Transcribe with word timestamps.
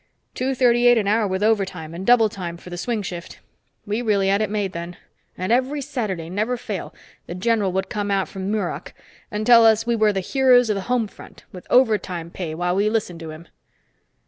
"two 0.33 0.55
thirty 0.55 0.87
eight 0.87 0.97
an 0.97 1.07
hour 1.07 1.27
with 1.27 1.43
overtime 1.43 1.93
and 1.93 2.07
double 2.07 2.27
time 2.27 2.57
for 2.57 2.71
the 2.71 2.75
swing 2.79 3.03
shift. 3.03 3.39
We 3.85 4.01
really 4.01 4.29
had 4.29 4.41
it 4.41 4.49
made 4.49 4.71
then! 4.73 4.97
And 5.37 5.51
every 5.51 5.79
Saturday, 5.79 6.27
never 6.27 6.57
fail, 6.57 6.91
the 7.27 7.35
general 7.35 7.71
would 7.73 7.87
come 7.87 8.09
out 8.09 8.27
from 8.27 8.49
Muroc 8.51 8.93
and 9.29 9.45
tell 9.45 9.63
us 9.63 9.85
we 9.85 9.95
were 9.95 10.11
the 10.11 10.19
heros 10.21 10.71
of 10.71 10.75
the 10.75 10.81
home 10.89 11.07
front 11.07 11.43
with 11.51 11.67
overtime 11.69 12.31
pay 12.31 12.55
while 12.55 12.75
we 12.75 12.89
listened 12.89 13.19
to 13.19 13.29
him!" 13.29 13.47